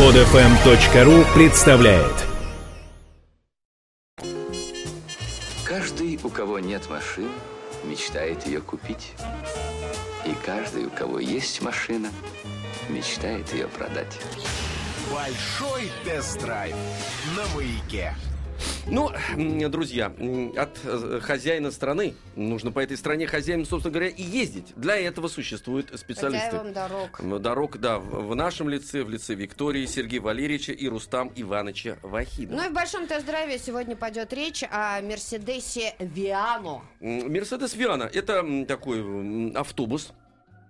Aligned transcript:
Подфм.ру 0.00 1.26
представляет 1.34 2.14
Каждый, 5.62 6.18
у 6.24 6.30
кого 6.30 6.58
нет 6.58 6.88
машины, 6.88 7.28
мечтает 7.84 8.46
ее 8.46 8.62
купить. 8.62 9.12
И 10.24 10.34
каждый, 10.46 10.86
у 10.86 10.90
кого 10.90 11.18
есть 11.18 11.60
машина, 11.60 12.08
мечтает 12.88 13.52
ее 13.52 13.68
продать. 13.68 14.18
Большой 15.12 15.90
тест-драйв 16.06 16.74
на 17.36 17.54
маяке. 17.54 18.14
Ну, 18.86 19.10
друзья, 19.68 20.06
от 20.56 20.78
э, 20.84 21.20
хозяина 21.22 21.70
страны 21.70 22.14
нужно 22.36 22.72
по 22.72 22.80
этой 22.80 22.96
стране 22.96 23.26
хозяину, 23.26 23.64
собственно 23.64 23.92
говоря, 23.92 24.08
и 24.08 24.22
ездить. 24.22 24.72
Для 24.76 24.96
этого 24.96 25.28
существуют 25.28 25.92
специалисты. 25.98 26.50
Хозяевам 26.50 26.72
дорог. 26.72 27.40
Дорог, 27.40 27.78
да, 27.78 27.98
в 27.98 28.34
нашем 28.34 28.68
лице, 28.68 29.04
в 29.04 29.10
лице 29.10 29.34
Виктории, 29.34 29.86
Сергея 29.86 30.20
Валерьевича 30.20 30.72
и 30.72 30.88
Рустам 30.88 31.32
Ивановича 31.36 31.96
Вахидова. 32.02 32.56
Ну 32.56 32.66
и 32.66 32.68
в 32.68 32.72
большом 32.72 33.06
тест-драйве 33.06 33.58
сегодня 33.58 33.96
пойдет 33.96 34.32
речь 34.32 34.64
о 34.70 35.00
Мерседесе 35.02 35.94
Виано. 35.98 36.82
Мерседес 37.00 37.74
Виана– 37.74 38.10
это 38.12 38.44
такой 38.66 39.52
автобус, 39.52 40.12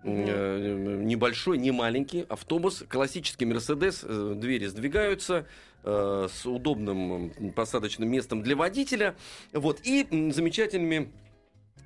э, 0.02 0.98
небольшой, 1.02 1.59
не 1.59 1.70
маленький 1.70 2.27
автобус, 2.28 2.84
классический 2.88 3.45
Мерседес, 3.45 4.04
э, 4.04 4.34
двери 4.36 4.66
сдвигаются 4.66 5.46
э, 5.82 6.28
с 6.32 6.46
удобным 6.46 7.32
посадочным 7.54 8.10
местом 8.10 8.42
для 8.42 8.56
водителя, 8.56 9.14
вот 9.52 9.80
и 9.82 10.06
замечательными 10.32 11.10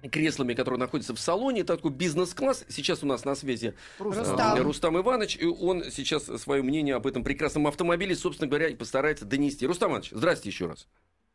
креслами, 0.09 0.55
которые 0.55 0.79
находятся 0.79 1.15
в 1.15 1.21
салоне, 1.21 1.63
это 1.63 1.77
такой 1.77 1.91
бизнес-класс. 1.91 2.65
Сейчас 2.69 3.03
у 3.03 3.07
нас 3.07 3.25
на 3.25 3.35
связи 3.35 3.75
Рустам. 3.99 4.63
Рустам 4.63 4.99
Иванович, 4.99 5.39
и 5.41 5.47
он 5.47 5.85
сейчас 5.85 6.25
свое 6.25 6.63
мнение 6.63 6.95
об 6.95 7.07
этом 7.07 7.25
прекрасном 7.25 7.67
автомобиле, 7.67 8.15
собственно 8.15 8.49
говоря, 8.49 8.69
и 8.69 8.75
постарается 8.75 9.25
донести. 9.25 9.67
Рустам 9.67 9.91
Иванович, 9.91 10.11
здрасте 10.13 10.49
еще 10.49 10.67
раз. 10.67 10.89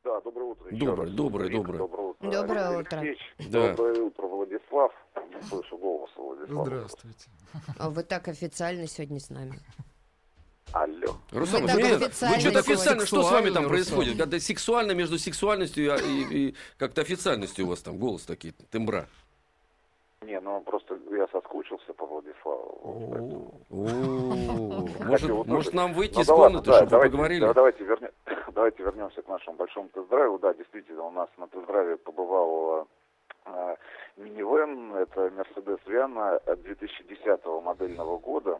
Да, 0.03 0.21
доброе 0.21 0.45
утро. 0.45 0.69
Доброе, 0.71 1.09
доброе, 1.09 1.49
доброе. 1.49 1.77
Доброе 1.77 2.09
утро. 2.09 2.31
Доброе 2.31 2.79
утро. 2.79 3.15
Доброе 3.49 4.01
утро, 4.01 4.27
Владислав. 4.27 4.91
Слышу 5.47 5.77
голоса 5.77 6.13
Владислава. 6.17 6.65
Здравствуйте. 6.65 7.29
А 7.77 7.89
Вы 7.89 8.03
так 8.03 8.27
официально 8.27 8.87
сегодня 8.87 9.19
с 9.19 9.29
нами. 9.29 9.59
Алло. 10.71 11.15
Рустам, 11.31 11.61
Вы 11.63 11.67
так 11.67 11.77
нет, 11.77 12.01
официально 12.01 12.35
вы 12.35 12.41
что-то 12.41 12.59
официально, 12.59 13.05
что 13.05 13.23
с 13.23 13.31
вами 13.31 13.45
там 13.45 13.63
Сексуально, 13.63 13.69
происходит? 13.69 14.17
Когда 14.17 14.39
сексуально 14.39 14.91
между 14.91 15.17
сексуальностью 15.17 15.95
и, 15.95 15.99
и- 15.99 16.49
и 16.49 16.55
как-то 16.77 17.01
официальностью 17.01 17.65
у 17.65 17.69
вас 17.69 17.81
там 17.81 17.97
голос 17.97 18.23
такие, 18.23 18.53
тембра. 18.69 19.07
Не, 20.21 20.39
ну 20.41 20.61
просто 20.61 20.95
я 21.11 21.27
соскучился 21.31 21.93
по 21.93 22.05
Владиславу. 22.05 23.55
Может, 25.47 25.73
нам 25.73 25.93
выйти 25.93 26.15
Ну 26.15 26.21
из 26.21 26.27
комнаты, 26.27 26.65
чтобы 26.71 26.83
вы 26.85 26.89
давайте, 26.89 27.11
поговорили? 27.11 27.41
да, 27.41 27.53
давайте, 27.53 27.83
верне- 27.83 28.11
давайте 28.53 28.83
вернемся 28.83 29.21
к 29.23 29.27
нашему 29.27 29.55
большому 29.57 29.89
тест-драйву. 29.89 30.37
Да, 30.39 30.53
действительно, 30.53 31.03
у 31.05 31.11
нас 31.11 31.29
на 31.37 31.47
тест-драйве 31.47 31.97
побывал 31.97 32.87
минивэн. 34.17 34.95
Это 34.95 35.27
Mercedes 35.27 35.79
Viana 35.85 36.39
2010 36.45 37.45
модельного 37.63 38.17
года. 38.17 38.59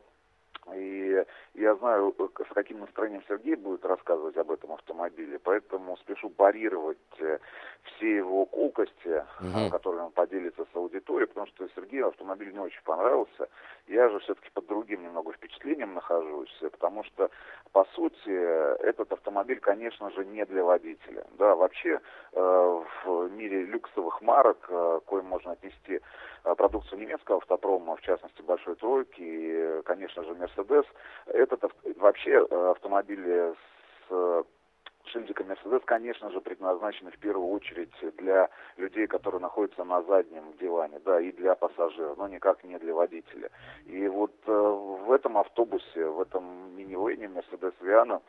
И 0.76 1.26
я 1.56 1.76
знаю, 1.76 2.14
э, 2.18 2.44
с 2.50 2.54
каким 2.54 2.80
настроением 2.82 3.24
Сергей 3.28 3.56
будет 3.56 3.84
рассказывать 3.86 4.38
об 4.38 4.52
этом 4.52 4.74
автомобиле, 4.74 5.40
поэтому 5.40 5.98
спешу 5.98 6.30
парировать 6.30 6.98
э, 7.20 7.40
все 7.84 8.18
его 8.18 8.46
колкости, 8.46 9.26
Мгм. 9.42 9.58
э, 9.68 9.70
которыми 9.70 10.02
он 10.02 10.12
поделится 10.12 10.66
с 10.72 10.76
аудиторией, 10.76 11.28
потому 11.28 11.48
что 11.48 11.68
Сергею 11.76 12.08
автомобиль 12.10 12.52
не 12.52 12.60
очень 12.60 12.84
понравился. 12.84 13.50
Я 13.88 14.10
же 14.10 14.20
все-таки 14.20 14.50
под 14.54 14.68
другим 14.68 15.02
немного 15.02 15.32
впечатлением 15.34 15.94
нахожусь, 15.96 16.56
потому 16.72 17.04
что, 17.06 17.30
по 17.72 17.86
сути, 17.96 18.30
этот 18.84 19.12
автомобиль, 19.12 19.60
конечно 19.60 20.12
же, 20.12 20.26
не 20.26 20.46
для 20.46 20.64
водителя. 20.64 21.26
Да, 21.38 21.56
вообще 21.56 22.00
в 22.34 23.30
мире 23.32 23.64
люксовых 23.64 24.22
марок, 24.22 24.70
коим 25.06 25.26
можно 25.26 25.54
отнести 25.54 26.02
продукцию 26.44 27.00
немецкого 27.00 27.38
автопрома, 27.38 27.96
в 27.96 28.02
частности, 28.02 28.42
Большой 28.42 28.76
Тройки 28.76 29.22
и, 29.22 29.52
э, 29.52 29.82
конечно 29.86 30.24
же, 30.24 30.34
Мерседес, 30.34 30.86
этот 31.28 31.64
вообще 31.98 32.46
э, 32.50 32.72
автомобили 32.72 33.54
с 33.54 34.12
э, 34.12 34.44
шильдиком 35.12 35.48
Мерседес, 35.48 35.82
конечно 35.86 36.30
же, 36.32 36.42
предназначены 36.42 37.12
в 37.12 37.20
первую 37.20 37.50
очередь 37.50 37.94
для 38.18 38.50
людей, 38.78 39.08
которые 39.08 39.42
находятся 39.42 39.84
на 39.84 40.02
заднем 40.04 40.54
диване, 40.60 41.00
да, 41.00 41.20
и 41.20 41.32
для 41.32 41.56
пассажиров, 41.56 42.18
но 42.18 42.28
никак 42.28 42.64
не 42.64 42.78
для 42.78 42.94
водителя. 42.94 43.50
И 43.86 44.08
вот 44.08 44.34
э, 44.46 44.52
в 44.52 45.12
этом 45.12 45.38
автобусе, 45.38 46.06
в 46.06 46.22
этом 46.22 46.76
минивэне 46.76 47.28
Мерседес 47.28 47.74
Виана, 47.82 48.22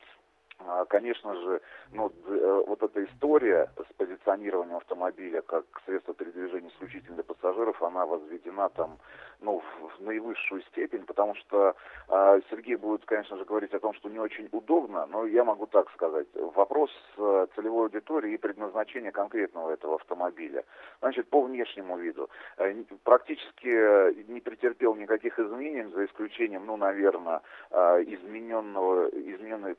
Конечно 0.88 1.34
же, 1.34 1.60
ну, 1.92 2.12
э, 2.26 2.64
вот 2.66 2.82
эта 2.82 3.04
история 3.04 3.70
с 3.76 3.92
позиционированием 3.94 4.76
автомобиля 4.76 5.42
как 5.42 5.64
средство 5.86 6.14
передвижения 6.14 6.68
исключительно 6.68 7.16
для 7.16 7.24
пассажиров, 7.24 7.82
она 7.82 8.06
возведена 8.06 8.68
там, 8.70 8.98
ну, 9.40 9.62
в, 9.80 10.02
наивысшую 10.02 10.62
степень, 10.62 11.04
потому 11.04 11.34
что 11.36 11.74
а, 12.08 12.40
Сергей 12.50 12.76
будет, 12.76 13.04
конечно 13.04 13.36
же, 13.36 13.44
говорить 13.44 13.72
о 13.74 13.80
том, 13.80 13.94
что 13.94 14.08
не 14.08 14.18
очень 14.18 14.48
удобно, 14.52 15.06
но 15.06 15.26
я 15.26 15.44
могу 15.44 15.66
так 15.66 15.90
сказать. 15.92 16.26
Вопрос 16.34 16.90
э, 17.16 17.46
целевой 17.54 17.84
аудитории 17.84 18.34
и 18.34 18.38
предназначения 18.38 19.12
конкретного 19.12 19.70
этого 19.70 19.94
автомобиля. 19.96 20.64
Значит, 21.00 21.28
по 21.28 21.42
внешнему 21.42 21.96
виду. 21.98 22.28
Э, 22.58 22.74
Практически 23.04 23.68
э, 23.68 24.12
не 24.28 24.40
претерпел 24.40 24.94
никаких 24.94 25.38
изменений, 25.38 25.90
за 25.92 26.04
исключением, 26.04 26.66
ну, 26.66 26.76
наверное, 26.76 27.42
измененного, 27.70 29.08
измененной 29.08 29.76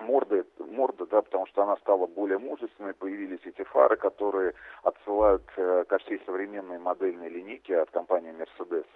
морды, 0.00 0.44
морда, 0.58 1.06
да, 1.06 1.22
потому 1.22 1.46
что 1.46 1.62
она 1.62 1.76
стала 1.78 2.06
более 2.06 2.38
мужественной, 2.38 2.94
появились 2.94 3.40
эти 3.44 3.62
фары, 3.64 3.96
которые 3.96 4.54
отсылают 4.82 5.42
э, 5.56 5.84
ко 5.88 5.98
всей 5.98 6.20
современной 6.26 6.78
модельной 6.78 7.28
линейке 7.28 7.78
от 7.78 7.90
компании 7.90 8.32
Mercedes. 8.32 8.86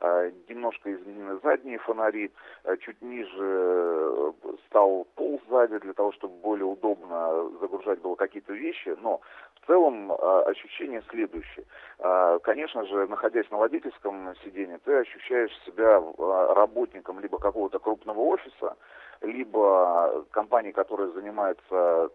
Э, 0.00 0.30
немножко 0.48 0.92
изменены 0.92 1.38
задние 1.42 1.78
фонари, 1.78 2.30
э, 2.64 2.76
чуть 2.78 3.00
ниже 3.00 3.30
э, 3.38 4.32
стал 4.66 5.06
пол 5.14 5.40
сзади 5.48 5.78
для 5.78 5.92
того, 5.92 6.12
чтобы 6.12 6.34
более 6.42 6.66
удобно 6.66 7.48
загружать 7.60 8.00
было 8.00 8.14
какие-то 8.14 8.52
вещи, 8.52 8.94
но 9.00 9.20
в 9.60 9.66
целом 9.66 10.12
ощущение 10.12 11.02
следующее. 11.08 11.64
Конечно 12.42 12.84
же, 12.84 13.06
находясь 13.06 13.50
на 13.50 13.56
водительском 13.56 14.34
сиденье, 14.44 14.78
ты 14.84 14.92
ощущаешь 14.92 15.58
себя 15.64 16.02
работником 16.54 17.18
либо 17.20 17.38
какого-то 17.38 17.78
крупного 17.78 18.20
офиса, 18.20 18.76
либо 19.20 20.24
компании, 20.30 20.72
которая 20.72 21.08
занимается 21.08 22.10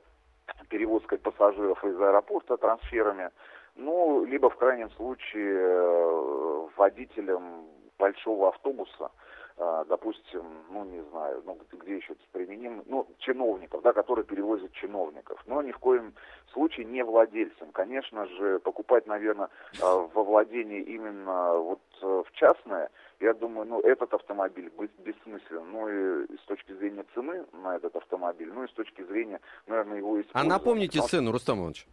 перевозкой 0.70 1.18
пассажиров 1.18 1.84
из 1.84 2.00
аэропорта 2.00 2.58
трансферами, 2.58 3.30
ну, 3.76 4.26
либо 4.26 4.50
в 4.50 4.56
крайнем 4.58 4.90
случае 4.92 5.58
э, 5.58 6.68
водителем 6.76 7.66
большого 7.98 8.50
автобуса, 8.50 9.12
э, 9.58 9.86
допустим, 9.88 10.44
ну, 10.70 10.84
не 10.86 11.02
знаю, 11.12 11.42
ну, 11.46 11.58
где 11.72 11.98
еще 11.98 12.14
это 12.14 12.22
применим, 12.32 12.84
ну, 12.88 13.08
чиновников, 13.20 13.82
да, 13.82 13.94
которые 13.94 14.26
перевозят 14.26 14.72
чиновников, 14.74 15.42
но 15.46 15.62
ни 15.62 15.72
в 15.72 15.80
коем 15.80 16.14
случае 16.54 16.86
не 16.86 17.04
владельцем. 17.04 17.72
Конечно 17.72 18.26
же, 18.28 18.59
покупать, 18.59 19.08
наверное, 19.08 19.50
э, 19.82 20.08
во 20.14 20.24
владении 20.24 20.82
именно 20.82 21.54
вот 21.54 21.80
в 22.08 22.32
частное, 22.34 22.90
я 23.20 23.34
думаю, 23.34 23.68
ну, 23.68 23.80
этот 23.82 24.14
автомобиль 24.14 24.70
бес- 24.78 24.90
бессмыслен, 25.00 25.72
ну, 25.72 25.88
и 25.90 26.38
с 26.38 26.42
точки 26.46 26.74
зрения 26.74 27.06
цены 27.14 27.46
на 27.54 27.76
этот 27.76 27.96
автомобиль, 27.96 28.52
ну, 28.54 28.64
и 28.64 28.68
с 28.68 28.72
точки 28.74 29.04
зрения, 29.04 29.40
наверное, 29.68 29.98
его 29.98 30.16
А 30.16 30.22
использования. 30.22 30.50
напомните 30.50 30.88
Потому 31.00 31.08
что, 31.08 31.18
цену, 31.18 31.32
Рустам 31.32 31.58
Иванович. 31.59 31.88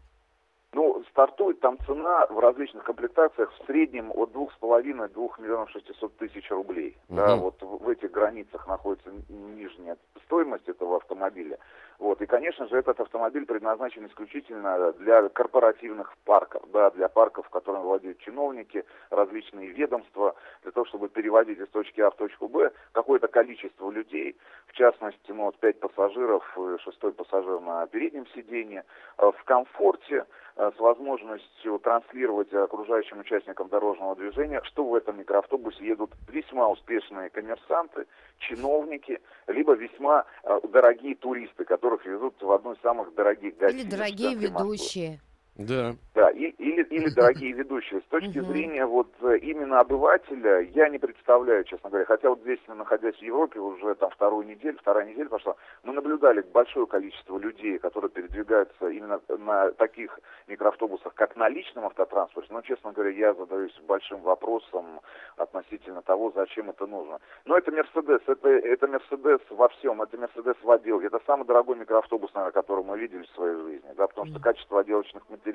Стартует 1.16 1.60
там 1.60 1.78
цена 1.86 2.26
в 2.28 2.38
различных 2.38 2.84
комплектациях 2.84 3.50
в 3.50 3.64
среднем 3.64 4.12
от 4.14 4.32
2,5 4.32 5.08
до 5.08 5.08
2 5.08 5.28
миллионов 5.38 5.70
600 5.70 6.14
тысяч 6.18 6.50
рублей. 6.50 6.94
Да, 7.08 7.36
Мгм. 7.36 7.40
вот 7.40 7.62
в 7.62 7.88
этих 7.88 8.10
границах 8.10 8.66
находится 8.66 9.10
нижняя 9.30 9.96
стоимость 10.26 10.68
этого 10.68 10.96
автомобиля. 10.96 11.58
Вот, 11.98 12.20
и, 12.20 12.26
конечно 12.26 12.66
же, 12.66 12.76
этот 12.76 13.00
автомобиль 13.00 13.46
предназначен 13.46 14.06
исключительно 14.06 14.92
для 14.92 15.30
корпоративных 15.30 16.14
парков, 16.26 16.62
да, 16.70 16.90
для 16.90 17.08
парков, 17.08 17.48
которыми 17.48 17.84
владеют 17.84 18.18
чиновники, 18.18 18.84
различные 19.08 19.68
ведомства, 19.68 20.34
для 20.62 20.72
того, 20.72 20.84
чтобы 20.84 21.08
переводить 21.08 21.58
из 21.58 21.68
точки 21.68 22.02
А 22.02 22.10
в 22.10 22.16
точку 22.16 22.48
Б 22.48 22.70
какое-то 22.92 23.28
количество 23.28 23.90
людей, 23.90 24.36
в 24.66 24.72
частности, 24.72 25.30
ну, 25.32 25.44
вот 25.44 25.56
пять 25.58 25.80
пассажиров, 25.80 26.44
и 26.58 26.78
шестой 26.82 27.12
пассажир 27.12 27.60
на 27.60 27.86
переднем 27.86 28.26
сиденье, 28.34 28.84
э, 29.16 29.30
в 29.30 29.44
комфорте, 29.44 30.16
э, 30.16 30.24
с 30.56 30.78
возможностью 30.78 31.78
транслировать 31.78 32.52
окружающим 32.52 33.20
участникам 33.20 33.68
дорожного 33.68 34.16
движения, 34.16 34.62
что 34.64 34.84
в 34.84 34.94
этом 34.94 35.18
микроавтобусе 35.18 35.86
едут 35.86 36.12
весьма 36.28 36.68
успешные 36.68 37.28
коммерсанты, 37.28 38.06
чиновники, 38.38 39.20
либо 39.46 39.74
весьма 39.74 40.24
э, 40.44 40.60
дорогие 40.68 41.14
туристы, 41.14 41.64
которых 41.64 42.06
везут 42.06 42.40
в 42.40 42.50
одну 42.50 42.72
из 42.72 42.80
самых 42.80 43.14
дорогих 43.14 43.56
гостиниц 43.58 43.84
Или 43.84 43.90
дорогие 43.90 44.34
ведущие. 44.34 45.20
Да. 45.58 45.94
Да, 46.14 46.30
и, 46.30 46.48
или, 46.48 46.82
или 46.84 47.08
дорогие 47.14 47.52
ведущие. 47.52 48.00
С 48.00 48.04
точки 48.04 48.40
зрения 48.40 48.86
вот 48.86 49.08
э, 49.20 49.38
именно 49.38 49.80
обывателя, 49.80 50.60
я 50.60 50.88
не 50.88 50.98
представляю, 50.98 51.64
честно 51.64 51.90
говоря, 51.90 52.04
хотя 52.06 52.28
вот 52.28 52.40
здесь, 52.40 52.58
находясь 52.68 53.16
в 53.16 53.22
Европе, 53.22 53.60
уже 53.60 53.94
там 53.94 54.10
вторую 54.10 54.46
неделю, 54.46 54.78
вторая 54.78 55.06
неделя 55.06 55.28
пошла, 55.28 55.56
мы 55.82 55.92
наблюдали 55.92 56.40
большое 56.40 56.86
количество 56.86 57.38
людей, 57.38 57.78
которые 57.78 58.10
передвигаются 58.10 58.88
именно 58.88 59.20
на 59.28 59.72
таких 59.72 60.18
микроавтобусах, 60.46 61.14
как 61.14 61.36
на 61.36 61.48
личном 61.48 61.86
автотранспорте. 61.86 62.52
Но, 62.52 62.60
честно 62.62 62.92
говоря, 62.92 63.10
я 63.10 63.34
задаюсь 63.34 63.74
большим 63.86 64.20
вопросом 64.20 65.00
относительно 65.36 66.02
того, 66.02 66.32
зачем 66.34 66.70
это 66.70 66.86
нужно. 66.86 67.18
Но 67.44 67.56
это 67.56 67.70
Мерседес, 67.70 68.20
это, 68.26 68.48
это 68.48 68.86
Мерседес 68.88 69.40
во 69.50 69.68
всем, 69.68 70.02
это 70.02 70.16
Мерседес 70.18 70.56
в 70.62 70.70
отделке. 70.70 71.06
Это 71.06 71.20
самый 71.26 71.46
дорогой 71.46 71.76
микроавтобус, 71.76 72.32
наверное, 72.34 72.52
который 72.52 72.84
мы 72.84 72.98
видели 72.98 73.22
в 73.22 73.34
своей 73.34 73.56
жизни, 73.56 73.92
да, 73.96 74.06
потому 74.06 74.28
что 74.28 74.40
качество 74.40 74.80
отделочных 74.80 75.28
материалов, 75.28 75.45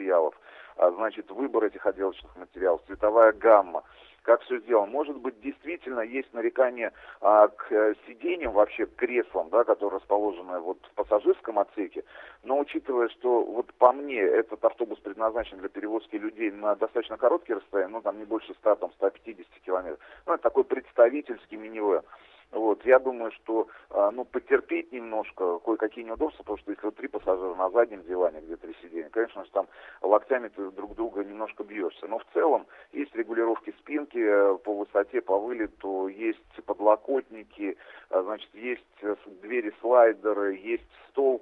а, 0.77 0.91
значит, 0.91 1.29
выбор 1.31 1.65
этих 1.65 1.85
отделочных 1.85 2.35
материалов, 2.35 2.81
цветовая 2.87 3.33
гамма, 3.33 3.83
как 4.23 4.41
все 4.43 4.59
сделано. 4.59 4.91
Может 4.91 5.17
быть, 5.17 5.39
действительно 5.41 6.01
есть 6.01 6.31
нарекание 6.33 6.91
а, 7.21 7.47
к 7.47 7.71
э, 7.71 7.95
сиденьям, 8.07 8.53
вообще 8.53 8.85
к 8.85 8.95
креслам, 8.95 9.49
да, 9.49 9.63
которые 9.63 9.99
расположены 9.99 10.59
вот 10.59 10.77
в 10.83 10.95
пассажирском 10.95 11.59
отсеке, 11.59 12.03
но 12.43 12.59
учитывая, 12.59 13.09
что 13.09 13.43
вот 13.43 13.73
по 13.75 13.91
мне 13.91 14.19
этот 14.19 14.63
автобус 14.63 14.99
предназначен 14.99 15.57
для 15.57 15.69
перевозки 15.69 16.15
людей 16.15 16.51
на 16.51 16.75
достаточно 16.75 17.17
короткие 17.17 17.57
расстояния, 17.57 17.91
ну 17.91 18.01
там 18.01 18.19
не 18.19 18.25
больше 18.25 18.53
100, 18.53 18.75
там 18.75 18.91
150 18.93 19.47
километров, 19.65 19.99
ну 20.25 20.33
это 20.33 20.43
такой 20.43 20.63
представительский 20.63 21.57
минивэн. 21.57 22.03
Вот, 22.51 22.85
я 22.85 22.99
думаю, 22.99 23.31
что 23.31 23.67
а, 23.89 24.11
ну, 24.11 24.25
потерпеть 24.25 24.91
немножко, 24.91 25.59
кое-какие 25.59 26.03
неудобства, 26.03 26.43
потому 26.43 26.57
что 26.57 26.71
если 26.71 26.85
вот 26.85 26.95
три 26.95 27.07
пассажира 27.07 27.55
на 27.55 27.69
заднем 27.69 28.03
диване, 28.03 28.41
где 28.41 28.57
три 28.57 28.75
сиденья, 28.81 29.09
конечно 29.09 29.45
же, 29.45 29.51
там 29.51 29.67
локтями 30.01 30.49
ты 30.49 30.69
друг 30.71 30.95
друга 30.95 31.23
немножко 31.23 31.63
бьешься. 31.63 32.07
Но 32.07 32.19
в 32.19 32.25
целом 32.33 32.67
есть 32.91 33.15
регулировки 33.15 33.73
спинки 33.79 34.17
э, 34.17 34.57
по 34.57 34.73
высоте, 34.73 35.21
по 35.21 35.39
вылету, 35.39 36.07
есть 36.07 36.39
подлокотники, 36.65 37.77
а, 38.09 38.21
значит, 38.23 38.49
есть 38.53 38.83
э, 39.01 39.15
двери 39.41 39.73
слайдеры, 39.79 40.55
есть 40.57 40.83
стол 41.09 41.41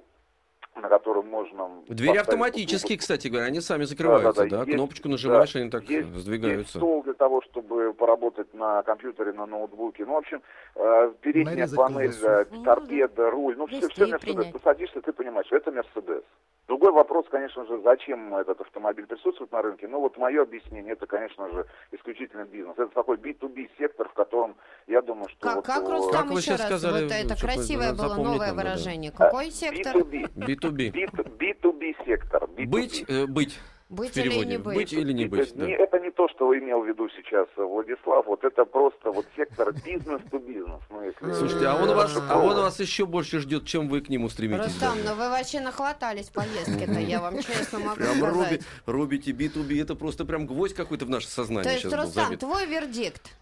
на 0.76 0.88
котором 0.88 1.28
можно... 1.28 1.68
Двери 1.88 2.18
автоматические, 2.18 2.96
кстати 2.96 3.28
говоря, 3.28 3.46
они 3.46 3.60
сами 3.60 3.84
закрываются, 3.84 4.44
да? 4.44 4.48
да, 4.48 4.56
да. 4.58 4.64
Есть, 4.64 4.76
Кнопочку 4.76 5.08
нажимаешь, 5.08 5.52
да, 5.52 5.60
они 5.60 5.70
так 5.70 5.84
есть, 5.90 6.08
сдвигаются. 6.08 6.60
Есть 6.60 6.70
стол 6.70 7.02
того, 7.20 7.42
чтобы 7.42 7.92
поработать 7.92 8.52
на 8.54 8.82
компьютере, 8.82 9.32
на 9.32 9.44
ноутбуке. 9.44 10.06
Ну, 10.06 10.14
в 10.14 10.16
общем, 10.16 10.42
э, 10.74 11.12
передняя 11.20 11.54
Нарезать 11.54 11.76
панель, 11.76 12.12
колбасу. 12.12 12.26
Э, 12.26 12.64
торпеда, 12.64 13.30
руль. 13.30 13.56
Ну, 13.58 13.66
все, 13.66 13.88
все 13.88 14.06
Мерседес. 14.06 14.46
Ты 14.46 14.58
садишься, 14.58 15.02
ты 15.02 15.12
понимаешь, 15.12 15.52
это 15.52 15.70
Мерседес. 15.70 16.22
Другой 16.66 16.92
вопрос, 16.92 17.26
конечно 17.30 17.66
же, 17.66 17.80
зачем 17.82 18.34
этот 18.34 18.60
автомобиль 18.60 19.04
присутствует 19.04 19.52
на 19.52 19.60
рынке. 19.60 19.86
Ну 19.86 20.00
вот 20.00 20.16
мое 20.16 20.42
объяснение, 20.42 20.92
это, 20.92 21.06
конечно 21.06 21.50
же, 21.50 21.66
исключительно 21.90 22.44
бизнес. 22.44 22.78
Это 22.78 22.94
такой 22.94 23.16
B2B 23.18 23.68
сектор, 23.76 24.08
в 24.08 24.14
котором, 24.14 24.54
я 24.86 25.02
думаю, 25.02 25.28
что... 25.28 25.40
Как, 25.40 25.56
вот, 25.56 25.66
как 25.66 25.88
Рустам, 25.88 26.22
как 26.22 26.30
вы 26.30 26.38
еще 26.38 26.52
раз, 26.52 26.62
сказали, 26.62 27.02
вот 27.02 27.12
это 27.12 27.36
красивое 27.38 27.92
было 27.92 28.14
новое 28.14 28.54
выражение. 28.54 29.10
Да. 29.10 29.26
Какой 29.26 29.50
сектор? 29.50 29.96
B2B. 29.96 30.32
B2B. 30.36 31.08
B2B 31.38 31.96
сектор. 32.06 32.44
B2B. 32.44 32.66
Быть, 32.66 33.04
э, 33.08 33.26
быть. 33.26 33.58
Быть 33.90 34.12
в 34.12 34.14
переводе. 34.14 34.40
или 34.40 34.50
не 34.50 34.58
быть? 34.58 34.76
Быть 34.76 34.92
или 34.92 35.12
не 35.12 35.24
это, 35.24 35.30
быть, 35.36 35.54
да. 35.56 35.66
не, 35.66 35.72
это 35.72 35.98
не 35.98 36.12
то, 36.12 36.28
что 36.28 36.56
имел 36.56 36.80
в 36.80 36.86
виду 36.86 37.08
сейчас 37.10 37.48
Владислав, 37.56 38.24
вот 38.24 38.44
это 38.44 38.64
просто 38.64 39.10
вот 39.10 39.26
сектор 39.36 39.72
бизнес-то-бизнес. 39.72 40.80
Ну, 40.90 41.02
если... 41.02 41.32
Слушайте, 41.32 41.66
а 41.66 41.74
он, 41.74 41.88
вас, 41.88 42.16
а 42.16 42.38
он 42.38 42.54
вас 42.54 42.78
еще 42.78 43.04
больше 43.04 43.40
ждет, 43.40 43.66
чем 43.66 43.88
вы 43.88 44.00
к 44.00 44.08
нему 44.08 44.28
стремитесь. 44.28 44.66
Рустам, 44.66 44.96
даже. 44.98 45.08
ну 45.08 45.14
вы 45.16 45.28
вообще 45.30 45.58
нахватались 45.58 46.28
поездки-то, 46.28 47.00
я 47.00 47.20
вам 47.20 47.42
честно 47.42 47.80
могу 47.80 47.96
Прям 47.96 48.22
руби, 48.22 48.44
сказать. 48.44 48.62
рубите 48.86 49.32
B2B, 49.32 49.82
это 49.82 49.96
просто 49.96 50.24
прям 50.24 50.46
гвоздь 50.46 50.76
какой-то 50.76 51.04
в 51.04 51.10
наше 51.10 51.26
сознание 51.26 51.64
То 51.64 51.72
есть, 51.72 51.92
Рустам, 51.92 52.36
твой 52.38 52.66
вердикт. 52.66 53.36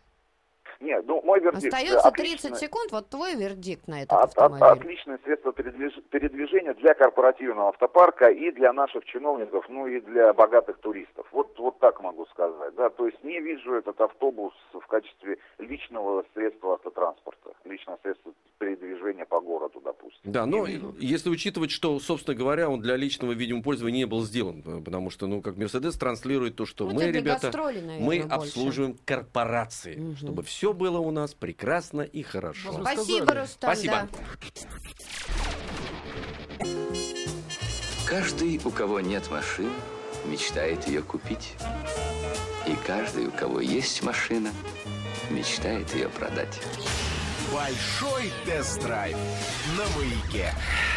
Нет, 0.80 1.04
ну, 1.08 1.20
мой 1.22 1.40
вердикт. 1.40 1.74
Остается 1.74 2.06
отличное- 2.08 2.50
30 2.52 2.56
секунд, 2.58 2.92
вот 2.92 3.08
твой 3.08 3.34
вердикт 3.34 3.88
на 3.88 4.02
этот 4.02 4.12
От- 4.12 4.30
от- 4.30 4.38
автомобиль. 4.52 4.80
отличное 4.84 5.18
средство 5.24 5.50
передвиж- 5.50 6.00
передвижения 6.10 6.72
для 6.74 6.94
корпоративного 6.94 7.70
автопарка 7.70 8.28
и 8.30 8.52
для 8.52 8.72
наших 8.72 9.04
чиновников, 9.06 9.66
ну 9.68 9.88
и 9.88 10.00
для 10.00 10.32
богатых 10.32 10.78
туристов. 10.78 11.26
Вот, 11.32 11.58
вот 11.58 11.80
так 11.80 12.00
могу 12.00 12.26
сказать. 12.26 12.74
Да? 12.76 12.90
То 12.90 13.06
есть 13.06 13.22
не 13.24 13.40
вижу 13.40 13.74
этот 13.74 14.00
автобус 14.00 14.54
в 14.72 14.86
качестве 14.86 15.38
личного 15.58 16.24
средства 16.34 16.74
автотранспорта, 16.74 17.50
личного 17.64 17.98
средства 18.02 18.32
передвижения 18.58 19.24
по 19.24 19.40
городу, 19.40 19.80
допустим. 19.84 20.20
Да, 20.32 20.46
но 20.46 20.64
вижу. 20.64 20.94
если 21.00 21.28
учитывать, 21.28 21.72
что, 21.72 21.98
собственно 21.98 22.36
говоря, 22.36 22.68
он 22.70 22.80
для 22.80 22.94
личного, 22.96 23.32
видимо, 23.32 23.62
пользования 23.64 23.98
не 23.98 24.04
был 24.06 24.22
сделан, 24.22 24.62
потому 24.84 25.10
что, 25.10 25.26
ну, 25.26 25.42
как 25.42 25.56
Мерседес 25.56 25.96
транслирует 25.98 26.54
то, 26.54 26.66
что 26.66 26.84
Ну, 26.86 26.94
мы, 26.94 27.10
ребята, 27.10 27.50
наверное, 27.52 27.98
мы 27.98 28.20
больше. 28.20 28.28
обслуживаем 28.28 28.96
корпорации, 29.04 29.96
Мгм. 29.96 30.16
чтобы 30.16 30.42
все 30.44 30.67
было 30.72 30.98
у 30.98 31.10
нас 31.10 31.34
прекрасно 31.34 32.02
и 32.02 32.22
хорошо. 32.22 32.72
Спасибо. 32.72 33.34
Рустам, 33.34 33.74
Спасибо. 33.74 34.08
да. 34.12 34.18
Каждый, 38.06 38.60
у 38.64 38.70
кого 38.70 39.00
нет 39.00 39.30
машины, 39.30 39.70
мечтает 40.24 40.86
ее 40.88 41.02
купить. 41.02 41.54
И 42.66 42.74
каждый, 42.86 43.26
у 43.26 43.30
кого 43.30 43.60
есть 43.60 44.02
машина, 44.02 44.50
мечтает 45.30 45.94
ее 45.94 46.08
продать. 46.08 46.60
Большой 47.52 48.30
тест-драйв 48.44 49.16
на 49.76 49.84
маяке. 49.98 50.52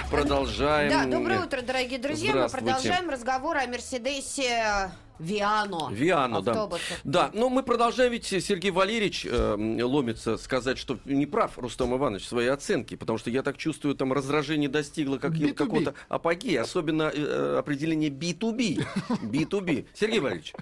Продолжаем. 0.09 0.91
Да, 0.91 1.05
доброе 1.05 1.41
утро, 1.45 1.61
дорогие 1.61 1.99
друзья. 1.99 2.33
Мы 2.33 2.49
продолжаем 2.49 3.09
разговор 3.09 3.57
о 3.57 3.67
Мерседесе 3.67 4.91
Виано. 5.21 5.89
Виано, 5.91 6.41
да. 6.41 6.67
Да, 7.03 7.29
но 7.33 7.49
мы 7.49 7.63
продолжаем, 7.63 8.11
ведь 8.11 8.25
Сергей 8.25 8.71
Валерьевич 8.71 9.25
э, 9.29 9.55
ломится 9.83 10.37
сказать, 10.37 10.77
что 10.77 10.97
не 11.05 11.25
прав 11.25 11.57
Рустам 11.57 11.95
Иванович 11.95 12.23
в 12.23 12.27
своей 12.27 12.49
оценке, 12.49 12.97
потому 12.97 13.17
что 13.19 13.29
я 13.29 13.43
так 13.43 13.57
чувствую, 13.57 13.95
там 13.95 14.11
раздражение 14.13 14.69
достигло 14.69 15.17
как- 15.17 15.31
B2B. 15.33 15.53
какого-то 15.53 15.93
апогея, 16.09 16.61
особенно 16.61 17.11
э, 17.13 17.57
определение 17.59 18.09
B2B. 18.09 18.83
B2B. 19.21 19.85
Сергей 19.93 20.19
Валерьевич. 20.19 20.53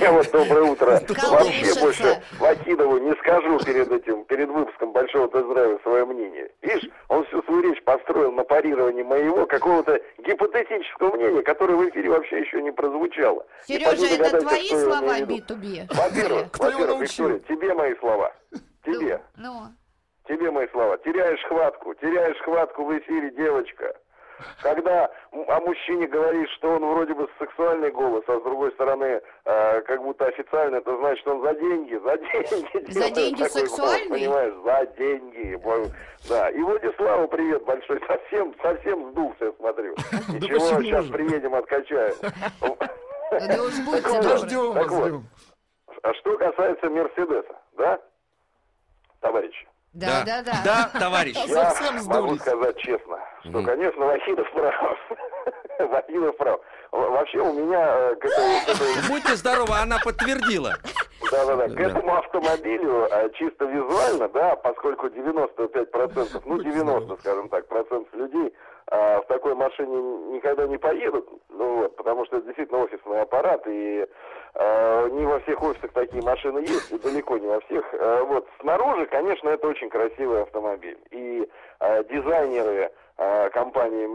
Я 0.00 0.12
вот 0.12 0.30
доброе 0.32 0.62
утро. 0.64 1.00
Вообще 1.30 1.80
больше 1.80 2.22
Вахидову 2.38 2.98
не 2.98 3.12
скажу 3.20 3.58
перед 3.64 3.90
этим, 3.90 4.24
перед 4.24 4.48
выпуском 4.48 4.92
большого 4.92 5.28
тест-драйва 5.28 5.78
свое 5.82 6.04
мнение. 6.04 6.50
Видишь, 6.62 6.88
он 7.08 7.24
всю 7.26 7.42
свою 7.44 7.62
речь 7.62 7.82
построил 7.84 8.32
на 8.32 8.42
парировании 8.44 9.02
моего 9.02 9.46
какого-то 9.46 10.00
гипотетического 10.26 11.16
мнения, 11.16 11.42
которое 11.42 11.76
в 11.76 11.88
эфире 11.90 12.10
вообще 12.10 12.40
еще 12.40 12.60
не 12.62 12.72
прозвучало. 12.72 13.46
И 13.68 13.78
Сережа, 13.90 14.22
это 14.22 14.40
твои 14.40 14.68
слова 14.68 15.20
имею 15.20 15.26
в 15.26 15.30
виду. 15.30 15.54
B2B? 15.54 15.94
Во-первых, 15.94 16.58
во-первых, 16.58 16.88
научил? 16.88 17.28
Виктория, 17.28 17.58
тебе 17.58 17.74
мои 17.74 17.94
слова. 17.96 18.32
Тебе. 18.84 19.20
Ну, 19.36 19.66
Тебе 20.28 20.50
мои 20.50 20.66
слова. 20.68 20.96
Теряешь 20.98 21.42
хватку, 21.44 21.94
теряешь 21.94 22.38
хватку 22.38 22.84
в 22.84 22.98
эфире, 22.98 23.30
девочка. 23.32 23.94
Когда 24.62 25.10
о 25.32 25.60
мужчине 25.60 26.06
говоришь, 26.08 26.50
что 26.56 26.70
он 26.70 26.84
вроде 26.84 27.14
бы 27.14 27.28
сексуальный 27.38 27.90
голос, 27.90 28.24
а 28.26 28.40
с 28.40 28.42
другой 28.42 28.72
стороны, 28.72 29.20
э, 29.44 29.80
как 29.82 30.02
будто 30.02 30.26
официально, 30.26 30.76
это 30.76 30.96
значит, 30.96 31.20
что 31.20 31.36
он 31.36 31.42
за 31.42 31.54
деньги, 31.54 31.94
за 31.96 32.18
деньги. 32.18 32.90
За 32.90 33.10
деньги 33.10 33.42
сексуальный? 33.44 34.08
голос, 34.08 34.20
Понимаешь, 34.20 34.54
за 34.64 34.86
деньги. 34.98 35.60
Да. 36.28 36.50
И 36.50 36.58
Владиславу 36.58 37.28
привет 37.28 37.64
большой. 37.64 38.00
Совсем, 38.08 38.54
совсем 38.60 39.10
сдулся, 39.12 39.44
я 39.44 39.52
смотрю. 39.52 39.94
Ничего, 40.28 40.82
сейчас 40.82 41.06
приедем, 41.06 41.54
откачаем. 41.54 42.14
да 43.40 43.62
уж 43.62 43.74
будьте 43.84 44.02
Так 44.02 44.12
вот, 44.12 44.22
добры. 44.22 44.38
Ждем 44.38 44.74
Так 44.74 44.90
вас, 44.90 45.10
вот. 45.10 45.22
А 46.02 46.14
что 46.14 46.36
касается 46.38 46.90
Мерседеса, 46.90 47.54
да, 47.78 48.00
товарищи? 49.20 49.66
Да, 49.92 50.24
да, 50.26 50.42
да. 50.42 50.52
Да, 50.64 50.98
товарищ. 50.98 51.36
Я 51.46 51.70
Совсем 51.70 52.04
могу 52.06 52.36
сказать 52.36 52.76
честно, 52.78 53.18
что, 53.40 53.50
Мгм. 53.58 53.64
конечно, 53.66 54.04
Вахидов 54.06 54.50
прав. 54.52 54.98
Вахидов 55.78 56.36
прав. 56.36 56.60
Вообще 56.90 57.38
у 57.38 57.52
меня 57.52 57.80
э, 57.96 58.14
к 58.16 58.24
этой, 58.24 58.60
к 58.66 58.68
этой- 58.70 59.08
Будьте 59.08 59.36
здоровы, 59.36 59.74
она 59.76 59.98
подтвердила. 60.04 60.74
да-да-да, 61.30 61.68
к 61.68 61.74
Да. 61.76 61.82
этому 61.82 62.16
автомобилю 62.16 63.06
э, 63.10 63.30
чисто 63.34 63.64
визуально, 63.66 64.28
да, 64.30 64.56
поскольку 64.56 65.06
95%, 65.06 66.42
ну 66.44 66.58
90, 66.62 67.16
скажем 67.20 67.48
так, 67.48 67.66
процентов 67.68 68.12
людей 68.14 68.52
э, 68.90 69.20
в 69.20 69.24
такой 69.26 69.54
машине 69.54 69.96
никогда 70.34 70.66
не 70.66 70.78
поедут, 70.78 71.28
ну 71.48 71.76
вот, 71.78 71.96
потому 71.96 72.24
что 72.26 72.36
это 72.36 72.46
действительно 72.46 72.82
офисный 72.82 73.20
аппарат, 73.20 73.66
и 73.66 74.06
э, 74.54 75.08
не 75.10 75.26
во 75.26 75.40
всех 75.40 75.62
офисах 75.62 75.92
такие 75.92 76.22
машины 76.22 76.58
есть, 76.60 76.90
и 76.92 76.98
далеко 76.98 77.38
не 77.38 77.46
во 77.46 77.60
всех. 77.60 77.84
Э, 77.94 78.22
вот, 78.24 78.48
снаружи, 78.60 79.06
конечно, 79.06 79.48
это 79.48 79.68
очень 79.68 79.90
красивый 79.90 80.42
автомобиль, 80.42 80.98
и 81.10 81.48
э, 81.80 82.04
дизайнеры 82.04 82.90
э, 83.16 83.50
компании 83.50 84.06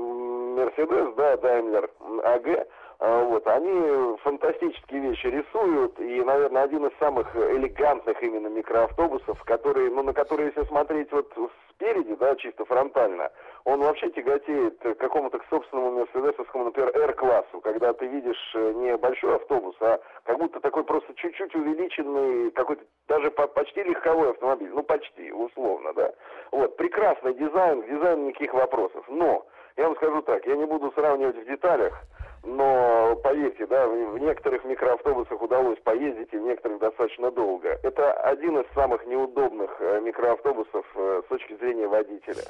Mercedes, 0.60 1.16
да, 1.16 1.36
Daimler 1.36 1.90
AG, 2.00 2.58
А, 2.58 2.66
Вот, 3.00 3.48
они 3.48 4.18
фантастические 4.18 5.00
вещи 5.00 5.28
рисуют, 5.28 5.98
и, 6.02 6.22
наверное, 6.22 6.64
один 6.64 6.86
из 6.86 6.98
самых 7.00 7.34
элегантных 7.34 8.22
именно 8.22 8.48
микроавтобусов, 8.48 9.42
который, 9.46 9.90
ну, 9.90 10.04
на 10.04 10.12
который, 10.12 10.48
если 10.48 10.66
смотреть 10.66 11.10
вот 11.14 11.32
спереди, 11.70 12.14
да, 12.16 12.36
чисто 12.36 12.66
фронтально, 12.66 13.32
он 13.64 13.80
вообще 13.80 14.10
тяготеет 14.10 14.80
к 14.80 14.96
какому-то 14.96 15.40
к 15.40 15.46
собственному 15.50 16.00
мерседесовскому, 16.00 16.66
например, 16.66 16.92
R-классу, 16.94 17.62
когда 17.62 17.94
ты 17.94 18.06
видишь 18.06 18.52
э, 18.56 18.74
не 18.74 18.98
большой 18.98 19.36
автобус, 19.36 19.78
а 19.80 20.02
как 20.26 20.38
будто 20.38 20.60
такой 20.60 20.84
просто 20.84 21.14
чуть-чуть 21.14 21.56
увеличенный, 21.56 22.52
какой-то 22.52 22.84
даже 23.08 23.32
по- 23.32 23.48
почти 23.48 23.82
легковой 23.82 24.32
автомобиль, 24.32 24.72
ну, 24.74 24.84
почти, 24.84 25.32
условно, 25.32 25.94
да. 25.94 26.12
Вот, 26.52 26.76
прекрасный 26.76 27.34
дизайн, 27.34 27.82
к 27.82 27.88
дизайну 27.88 28.28
никаких 28.28 28.54
вопросов, 28.54 29.06
но, 29.08 29.46
я 29.78 29.86
вам 29.86 29.96
скажу 29.96 30.22
так, 30.24 30.46
я 30.46 30.58
не 30.58 30.66
буду 30.66 30.92
сравнивать 30.92 31.38
в 31.38 31.46
деталях, 31.46 31.94
но 32.44 33.16
поверьте, 33.24 33.66
да, 33.68 33.88
в 33.88 34.18
некоторых 34.18 34.64
микроавтобусах 34.64 35.42
удалось 35.42 35.80
поездить, 35.80 36.34
и 36.34 36.38
в 36.38 36.42
некоторых 36.42 36.80
достаточно 36.80 37.32
долго. 37.32 37.80
Это 37.84 38.14
один 38.14 38.60
из 38.60 38.66
самых 38.74 39.06
неудобных 39.06 39.76
э, 39.80 40.02
микроавтобусов 40.02 40.86
э, 40.96 41.22
с 41.26 41.30
точки 41.30 41.56
зрения 41.58 41.88
водителя. 41.88 42.44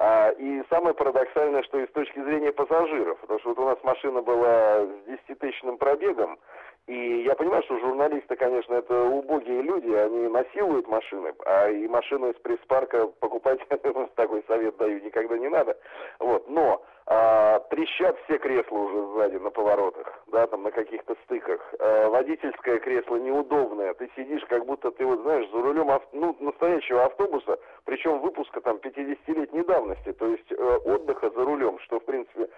А, 0.00 0.30
и 0.30 0.62
самое 0.70 0.94
парадоксальное, 0.94 1.62
что 1.64 1.78
и 1.78 1.86
с 1.86 1.90
точки 1.90 2.22
зрения 2.22 2.52
пассажиров, 2.52 3.18
потому 3.18 3.40
что 3.40 3.48
вот 3.50 3.58
у 3.58 3.64
нас 3.64 3.78
машина 3.82 4.22
была 4.22 4.86
с 4.86 5.08
10-тысячным 5.08 5.76
пробегом, 5.76 6.38
и 6.86 7.24
я 7.26 7.34
понимаю, 7.34 7.62
что 7.64 7.78
журналисты, 7.80 8.34
конечно, 8.36 8.74
это 8.74 9.02
убогие 9.04 9.60
люди, 9.60 9.90
они 9.90 10.28
насилуют 10.28 10.88
машины, 10.88 11.34
а 11.44 11.68
и 11.68 11.86
машину 11.88 12.30
из 12.30 12.36
пресс-парка 12.36 13.08
покупать, 13.20 13.60
такой 14.14 14.42
совет 14.46 14.76
даю, 14.78 15.00
никогда 15.00 15.36
не 15.36 15.48
надо. 15.48 15.76
Вот, 16.18 16.48
но 16.48 16.82
а, 17.10 17.60
трещат 17.70 18.18
все 18.24 18.36
кресла 18.38 18.76
уже 18.76 19.12
сзади 19.14 19.36
на 19.36 19.48
поворотах, 19.48 20.22
да, 20.26 20.46
там 20.46 20.62
на 20.62 20.70
каких-то 20.70 21.16
стыках. 21.24 21.74
А, 21.78 22.10
водительское 22.10 22.78
кресло 22.80 23.16
неудобное, 23.16 23.94
ты 23.94 24.10
сидишь, 24.14 24.44
как 24.44 24.66
будто 24.66 24.90
ты 24.90 25.06
вот 25.06 25.22
знаешь 25.22 25.48
за 25.50 25.62
рулем 25.62 25.90
ав- 25.90 26.06
ну, 26.12 26.36
настоящего 26.38 27.06
автобуса, 27.06 27.58
причем 27.86 28.20
выпуска 28.20 28.60
там 28.60 28.76
50-летней 28.76 29.64
давности, 29.64 30.12
то 30.12 30.26
есть 30.26 30.52
э, 30.52 30.76
отдыха 30.84 31.30
за 31.30 31.44
рулем, 31.44 31.78
что 31.78 31.98
в 31.98 32.04
принципе 32.04 32.50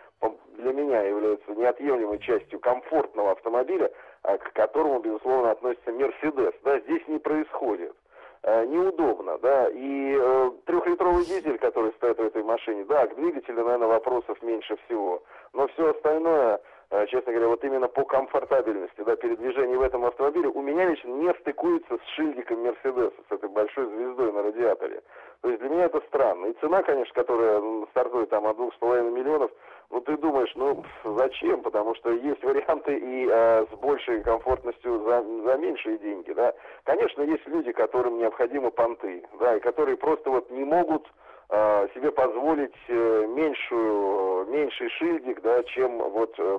для 0.56 0.72
меня 0.72 1.02
является 1.02 1.54
неотъемлемой 1.54 2.18
частью 2.18 2.58
комфортного 2.58 3.30
автомобиля, 3.32 3.92
а, 4.22 4.36
к 4.36 4.52
которому 4.52 4.98
безусловно 4.98 5.52
относится 5.52 5.92
Мерседес. 5.92 6.54
Да, 6.64 6.80
здесь 6.80 7.06
не 7.06 7.18
происходит 7.18 7.94
неудобно, 8.42 9.38
да, 9.38 9.68
и 9.68 10.16
э, 10.18 10.50
трехлитровый 10.64 11.24
дизель, 11.24 11.58
который 11.58 11.92
стоит 11.92 12.18
в 12.18 12.24
этой 12.24 12.42
машине, 12.42 12.84
да, 12.84 13.06
к 13.06 13.14
двигателю, 13.14 13.64
наверное, 13.64 13.88
вопросов 13.88 14.40
меньше 14.42 14.78
всего, 14.86 15.22
но 15.52 15.68
все 15.68 15.90
остальное, 15.90 16.60
э, 16.90 17.06
честно 17.08 17.32
говоря, 17.32 17.48
вот 17.48 17.62
именно 17.64 17.88
по 17.88 18.04
комфортабельности, 18.04 19.02
да, 19.04 19.16
передвижения 19.16 19.76
в 19.76 19.82
этом 19.82 20.04
автомобиле 20.06 20.48
у 20.48 20.62
меня 20.62 20.86
лично 20.86 21.08
не 21.08 21.34
стыкуется 21.34 21.98
с 21.98 22.08
шильдиком 22.14 22.62
Мерседеса, 22.62 23.16
с 23.28 23.32
этой 23.32 23.50
большой 23.50 23.86
звездой 23.86 24.32
на 24.32 24.42
радиаторе. 24.42 25.02
То 25.42 25.48
есть 25.48 25.60
для 25.60 25.70
меня 25.70 25.84
это 25.84 26.00
странно. 26.08 26.46
И 26.46 26.52
цена, 26.60 26.82
конечно, 26.82 27.14
которая 27.14 27.62
стартует 27.90 28.30
там 28.30 28.46
от 28.46 28.56
двух 28.56 28.74
с 28.74 28.78
половиной 28.78 29.10
миллионов, 29.10 29.50
ну 29.90 30.00
ты 30.00 30.16
думаешь, 30.16 30.52
ну 30.54 30.84
зачем? 31.04 31.62
Потому 31.62 31.94
что 31.96 32.10
есть 32.10 32.42
варианты 32.42 32.96
и 32.96 33.28
э, 33.30 33.66
с 33.66 33.76
большей 33.78 34.22
комфортностью 34.22 35.02
за, 35.04 35.22
за 35.22 35.56
меньшие 35.56 35.98
деньги, 35.98 36.32
да. 36.32 36.54
Конечно, 36.84 37.22
есть 37.22 37.46
люди, 37.46 37.72
которым 37.72 38.18
необходимы 38.18 38.70
понты, 38.70 39.24
да, 39.38 39.56
и 39.56 39.60
которые 39.60 39.96
просто 39.96 40.30
вот 40.30 40.50
не 40.50 40.64
могут 40.64 41.06
э, 41.50 41.88
себе 41.94 42.12
позволить 42.12 42.74
э, 42.88 43.26
меньшую, 43.26 44.46
э, 44.46 44.50
меньший 44.50 44.88
шильдик, 44.90 45.40
да, 45.42 45.62
чем 45.64 45.98
вот 45.98 46.34
э, 46.38 46.58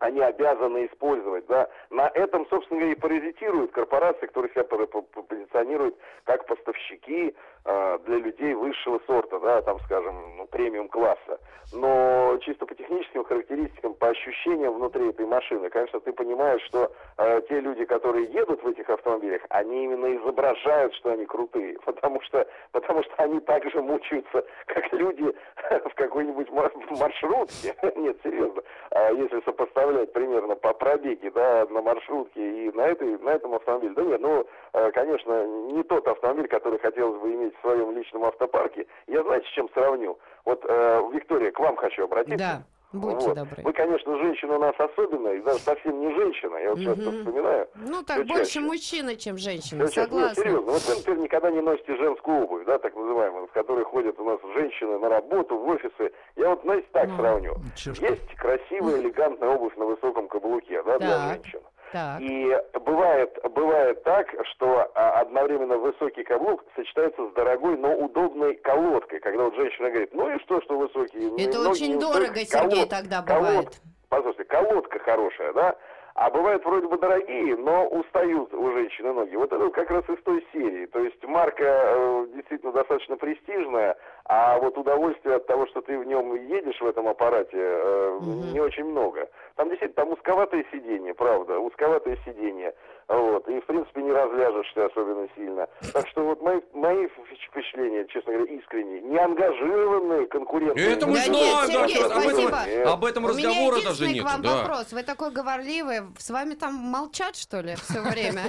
они 0.00 0.20
обязаны 0.20 0.86
использовать, 0.86 1.46
да. 1.46 1.68
На 1.90 2.08
этом, 2.08 2.46
собственно 2.48 2.80
говоря, 2.80 2.94
и 2.94 3.00
паразитируют 3.00 3.72
корпорации, 3.72 4.26
которые 4.26 4.52
себя 4.52 4.64
позиционируют 4.64 5.96
как 6.24 6.46
поставщики 6.46 7.34
э, 7.64 7.98
для 8.06 8.16
людей 8.18 8.54
высшего 8.54 9.00
сорта, 9.06 9.40
да, 9.40 9.62
там, 9.62 9.78
скажем, 9.80 10.36
ну, 10.36 10.46
премиум-класса. 10.46 11.40
Но 11.72 12.38
чисто 12.42 12.64
по 12.64 12.74
техническим 12.74 13.24
характеристикам, 13.24 13.94
по 13.94 14.08
ощущениям 14.08 14.74
внутри 14.74 15.10
этой 15.10 15.26
машины, 15.26 15.68
конечно, 15.68 16.00
ты 16.00 16.12
понимаешь, 16.12 16.62
что 16.62 16.90
э, 17.18 17.42
те 17.48 17.60
люди, 17.60 17.84
которые 17.84 18.26
едут 18.26 18.62
в 18.62 18.68
этих 18.68 18.88
автомобилях, 18.88 19.42
они 19.50 19.84
именно 19.84 20.16
изображают, 20.16 20.94
что 20.94 21.10
они 21.12 21.26
крутые, 21.26 21.78
потому 21.84 22.20
что, 22.22 22.46
потому 22.72 23.02
что 23.02 23.14
они 23.16 23.40
так 23.40 23.68
же 23.70 23.82
мучаются, 23.82 24.44
как 24.66 24.92
люди 24.92 25.34
в 25.84 25.94
какой-нибудь 25.94 26.50
мар- 26.50 26.72
маршрутке. 26.90 27.74
Нет, 27.96 28.16
серьезно. 28.22 28.62
А 28.90 29.10
если 29.12 29.40
сопоставлять 29.40 29.87
примерно 30.12 30.54
по 30.54 30.72
пробеге, 30.72 31.30
да, 31.30 31.66
на 31.70 31.82
маршрутке 31.82 32.66
и 32.66 32.70
на, 32.72 32.82
этой, 32.82 33.18
на 33.18 33.30
этом 33.30 33.54
автомобиле, 33.54 33.94
да 33.94 34.02
нет, 34.02 34.20
ну, 34.20 34.46
э, 34.72 34.90
конечно, 34.92 35.46
не 35.72 35.82
тот 35.82 36.06
автомобиль, 36.06 36.48
который 36.48 36.78
хотелось 36.78 37.20
бы 37.20 37.32
иметь 37.34 37.56
в 37.56 37.60
своем 37.60 37.96
личном 37.96 38.24
автопарке. 38.24 38.86
Я 39.06 39.22
знаете, 39.22 39.46
с 39.46 39.50
чем 39.50 39.68
сравню? 39.70 40.18
Вот, 40.44 40.64
э, 40.66 41.02
Виктория, 41.12 41.50
к 41.50 41.58
вам 41.58 41.76
хочу 41.76 42.04
обратиться. 42.04 42.38
Да, 42.38 42.62
будьте 42.92 43.26
Вот. 43.28 43.36
добры. 43.36 43.62
Вы, 43.64 43.72
конечно, 43.72 44.16
женщина 44.18 44.56
у 44.56 44.58
нас 44.58 44.74
особенная, 44.78 45.34
и 45.36 45.40
даже 45.42 45.60
совсем 45.64 46.00
не 46.00 46.10
женщина, 46.14 46.56
я 46.56 46.70
вот 46.70 46.80
часто 46.80 47.10
Мгм. 47.10 47.18
вспоминаю. 47.18 47.68
Ну, 47.76 48.02
так 48.02 48.26
больше 48.26 48.44
чаще. 48.54 48.60
мужчина, 48.60 49.16
чем 49.16 49.36
женщина, 49.38 49.86
чаще. 49.86 50.00
Нет, 50.00 50.08
согласна. 50.10 50.42
серьезно, 50.42 50.72
вот 50.72 50.82
вы, 50.86 50.94
например, 50.96 51.18
никогда 51.20 51.50
не 51.50 51.60
носите 51.60 51.96
женскую 51.96 52.44
обувь, 52.44 52.64
да, 52.66 52.78
так 52.78 52.94
называемую, 52.94 53.46
в 53.46 53.52
которой 53.52 53.84
ходят 53.84 54.18
у 54.18 54.24
нас 54.24 54.40
женщины 54.54 54.98
на 54.98 55.08
работу, 55.08 55.58
в 55.58 55.68
офисы. 55.68 56.12
Я 56.36 56.50
вот, 56.50 56.62
знаете, 56.62 56.86
так 56.92 57.08
Ну. 57.10 57.16
сравню. 57.16 57.56
Есть 58.00 58.34
красивая, 58.36 59.00
элегантная 59.00 59.50
обувь 59.50 59.76
на 59.76 59.84
высоком 59.84 60.28
каблуке, 60.28 60.82
да, 60.82 60.98
для 60.98 61.08
Так. 61.18 61.22
женщин. 61.34 61.60
Так. 61.92 62.20
И 62.20 62.56
бывает, 62.84 63.38
бывает 63.54 64.02
так, 64.04 64.26
что 64.52 64.90
а, 64.94 65.20
одновременно 65.20 65.78
высокий 65.78 66.22
каблук 66.22 66.64
сочетается 66.76 67.28
с 67.28 67.32
дорогой, 67.32 67.76
но 67.78 67.94
удобной 67.96 68.56
колодкой. 68.56 69.20
Когда 69.20 69.44
вот 69.44 69.54
женщина 69.54 69.88
говорит, 69.90 70.12
ну 70.12 70.28
и 70.30 70.38
что, 70.40 70.60
что 70.62 70.78
высокий? 70.78 71.42
Это 71.42 71.58
ноги 71.58 71.70
очень 71.70 71.98
дорого, 71.98 72.40
устают». 72.40 72.48
Сергей, 72.48 72.84
Колод- 72.84 72.90
тогда 72.90 73.18
колод- 73.26 73.38
бывает. 73.38 73.68
Послушайте, 74.08 74.44
колодка 74.44 74.98
хорошая, 75.00 75.52
да? 75.52 75.76
А 76.14 76.30
бывают 76.30 76.64
вроде 76.64 76.88
бы 76.88 76.98
дорогие, 76.98 77.56
но 77.56 77.86
устают 77.86 78.52
у 78.52 78.72
женщины 78.72 79.12
ноги. 79.12 79.36
Вот 79.36 79.52
это 79.52 79.68
как 79.70 79.88
раз 79.88 80.02
из 80.08 80.20
той 80.24 80.44
серии. 80.52 80.86
То 80.86 80.98
есть 80.98 81.22
марка 81.22 81.64
э, 81.64 82.26
действительно 82.34 82.72
достаточно 82.72 83.16
престижная, 83.16 83.96
а 84.30 84.58
вот 84.58 84.76
удовольствие 84.76 85.36
от 85.36 85.46
того, 85.46 85.66
что 85.68 85.80
ты 85.80 85.98
в 85.98 86.04
нем 86.04 86.34
едешь 86.48 86.78
в 86.80 86.86
этом 86.86 87.08
аппарате, 87.08 87.56
э, 87.56 88.18
Мгм. 88.20 88.52
не 88.52 88.60
очень 88.60 88.84
много. 88.84 89.26
Там 89.56 89.68
действительно 89.70 90.04
там 90.04 90.12
узковатое 90.12 90.64
сиденье, 90.70 91.14
правда, 91.14 91.58
узковатое 91.58 92.16
сиденье. 92.26 92.74
Вот, 93.08 93.48
и 93.48 93.58
в 93.58 93.64
принципе 93.64 94.02
не 94.02 94.12
разляжешься 94.12 94.84
особенно 94.84 95.26
сильно. 95.34 95.66
Так 95.94 96.06
что 96.08 96.24
вот 96.24 96.42
мои, 96.42 96.60
мои 96.74 97.08
впечатления, 97.48 98.04
честно 98.08 98.34
говоря, 98.34 98.52
искренние, 98.54 99.00
не 99.00 99.16
ангажированные 99.18 100.26
конкуренты. 100.26 100.78
Это 100.78 101.06
мы 101.06 101.14
Да 101.14 101.26
нет, 101.28 101.66
Сергей, 101.70 101.94
что- 101.96 102.04
об 102.04 102.18
этом, 102.26 102.48
спасибо. 102.50 102.92
об 102.92 103.04
этом 103.06 103.24
У 103.24 103.28
меня 103.32 103.48
разговора 103.48 103.76
даже 103.82 104.06
нет. 104.08 104.22
к 104.22 104.26
вам 104.26 104.42
да. 104.42 104.56
вопрос. 104.62 104.92
Вы 104.92 105.02
такой 105.04 105.30
говорливый. 105.30 106.00
С 106.18 106.28
вами 106.28 106.52
там 106.52 106.74
молчат, 106.74 107.34
что 107.36 107.60
ли, 107.62 107.76
все 107.76 108.02
время? 108.02 108.42